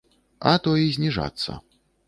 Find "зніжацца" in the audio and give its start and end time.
0.97-1.61